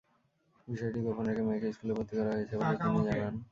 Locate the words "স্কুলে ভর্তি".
1.75-2.13